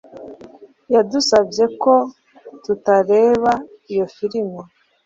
[0.93, 1.93] yadusabye ko
[2.63, 3.51] tutareba
[3.91, 4.61] iyo firime